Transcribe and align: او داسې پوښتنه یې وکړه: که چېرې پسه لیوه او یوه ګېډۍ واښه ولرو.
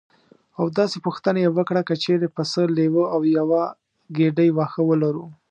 او 0.59 0.65
داسې 0.79 0.97
پوښتنه 1.05 1.39
یې 1.43 1.49
وکړه: 1.57 1.81
که 1.87 1.95
چېرې 2.03 2.27
پسه 2.35 2.63
لیوه 2.77 3.03
او 3.13 3.21
یوه 3.37 3.61
ګېډۍ 4.17 4.49
واښه 4.53 4.81
ولرو. 4.85 5.25